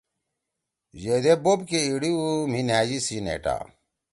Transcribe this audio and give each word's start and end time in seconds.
ییدے 1.03 1.33
بوپ 1.43 1.59
کے 1.69 1.79
ایِڑی 1.87 2.11
ہُو 2.17 2.27
مھی 2.51 2.61
نھأژی 2.67 2.99
سی 3.05 3.17
نیٹا 3.25 3.55